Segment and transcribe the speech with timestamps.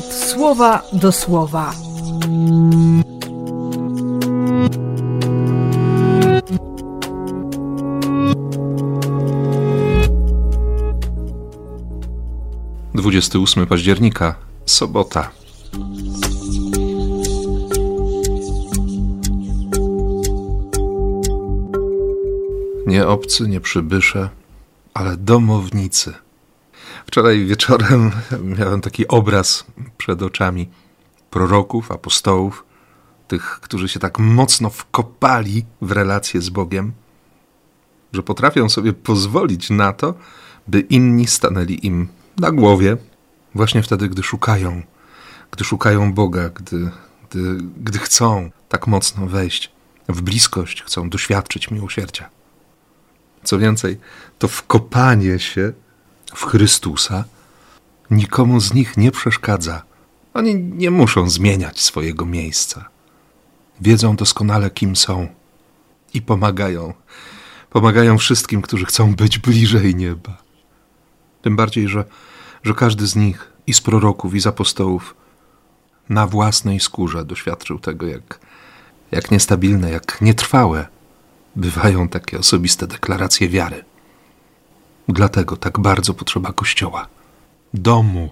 [0.00, 1.74] słowa do słowa.
[12.94, 14.34] Dwudziesty ósmy października,
[14.66, 15.30] sobota.
[22.86, 24.28] Nie obcy, nie przybysze,
[24.94, 26.14] ale domownicy.
[27.06, 28.10] Wczoraj wieczorem
[28.58, 29.64] miałem taki obraz
[29.98, 30.68] przed oczami
[31.30, 32.64] proroków, apostołów,
[33.28, 36.92] tych, którzy się tak mocno wkopali w relacje z Bogiem,
[38.12, 40.14] że potrafią sobie pozwolić na to,
[40.68, 42.96] by inni stanęli im na głowie,
[43.54, 44.82] właśnie wtedy, gdy szukają,
[45.50, 46.90] gdy szukają Boga, gdy,
[47.30, 49.72] gdy, gdy chcą tak mocno wejść
[50.08, 52.30] w bliskość, chcą doświadczyć miłosierdzia.
[53.44, 53.98] Co więcej,
[54.38, 55.72] to wkopanie się
[56.34, 57.24] w Chrystusa
[58.10, 59.82] nikomu z nich nie przeszkadza.
[60.34, 62.88] Oni nie muszą zmieniać swojego miejsca.
[63.80, 65.28] Wiedzą doskonale, kim są
[66.14, 66.94] i pomagają.
[67.70, 70.36] Pomagają wszystkim, którzy chcą być bliżej nieba.
[71.42, 72.04] Tym bardziej, że,
[72.62, 75.14] że każdy z nich, i z proroków, i z apostołów,
[76.08, 78.38] na własnej skórze doświadczył tego, jak,
[79.10, 80.86] jak niestabilne, jak nietrwałe
[81.56, 83.84] bywają takie osobiste deklaracje wiary.
[85.08, 87.06] Dlatego tak bardzo potrzeba Kościoła,
[87.74, 88.30] domu,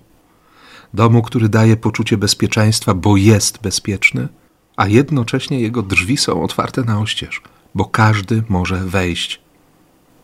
[0.94, 4.28] domu, który daje poczucie bezpieczeństwa, bo jest bezpieczny,
[4.76, 7.42] a jednocześnie jego drzwi są otwarte na oścież,
[7.74, 9.40] bo każdy może wejść,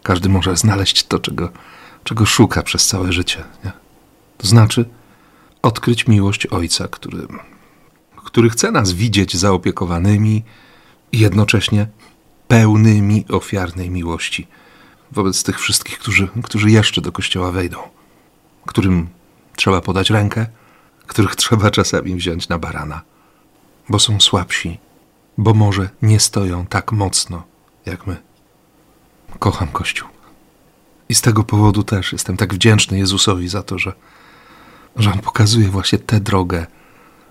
[0.02, 1.48] każdy może znaleźć to, czego,
[2.04, 3.44] czego szuka przez całe życie.
[3.64, 3.72] Nie?
[4.38, 4.84] To znaczy
[5.62, 7.26] odkryć miłość Ojca, który,
[8.16, 10.42] który chce nas widzieć zaopiekowanymi
[11.12, 11.86] i jednocześnie
[12.48, 14.46] pełnymi ofiarnej miłości
[15.12, 17.78] wobec tych wszystkich, którzy, którzy jeszcze do kościoła wejdą,
[18.66, 19.08] którym
[19.56, 20.46] trzeba podać rękę,
[21.06, 23.02] których trzeba czasami wziąć na barana,
[23.88, 24.78] bo są słabsi,
[25.38, 27.42] bo może nie stoją tak mocno
[27.86, 28.16] jak my.
[29.38, 30.08] Kocham Kościół.
[31.08, 33.92] I z tego powodu też jestem tak wdzięczny Jezusowi za to, że,
[34.96, 36.66] że On pokazuje właśnie tę drogę,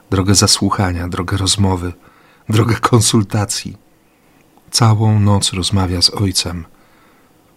[0.10, 1.94] drogę zasłuchania, drogę rozmowy,
[2.50, 3.78] drogę konsultacji.
[4.72, 6.66] Całą noc rozmawia z Ojcem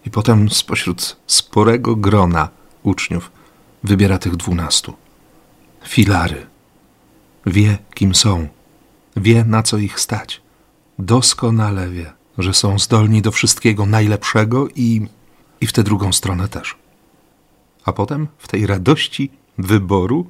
[0.09, 2.49] i potem spośród sporego grona
[2.83, 3.31] uczniów
[3.83, 4.93] wybiera tych dwunastu.
[5.87, 6.47] Filary.
[7.45, 8.47] Wie, kim są.
[9.17, 10.41] Wie, na co ich stać.
[10.99, 15.07] Doskonale wie, że są zdolni do wszystkiego najlepszego i,
[15.61, 16.75] i w tę drugą stronę też.
[17.85, 20.29] A potem w tej radości wyboru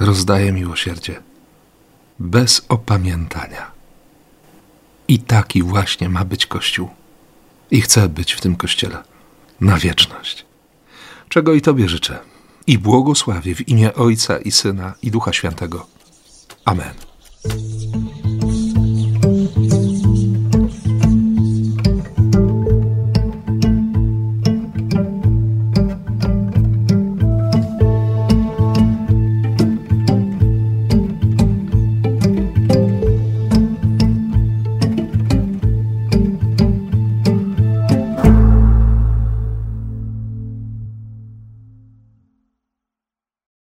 [0.00, 1.22] rozdaje miłosierdzie.
[2.18, 3.70] Bez opamiętania.
[5.08, 6.88] I taki właśnie ma być Kościół
[7.74, 9.02] i chcę być w tym kościele
[9.60, 10.46] na wieczność.
[11.28, 12.18] Czego i Tobie życzę
[12.66, 15.86] i błogosławię w imię Ojca i Syna i Ducha Świętego.
[16.64, 16.94] Amen.